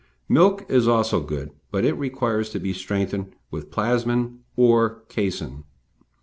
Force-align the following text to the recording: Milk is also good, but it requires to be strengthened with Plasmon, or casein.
Milk 0.27 0.65
is 0.67 0.87
also 0.87 1.21
good, 1.21 1.51
but 1.69 1.85
it 1.85 1.93
requires 1.93 2.49
to 2.49 2.59
be 2.59 2.73
strengthened 2.73 3.35
with 3.51 3.69
Plasmon, 3.69 4.39
or 4.57 5.03
casein. 5.09 5.63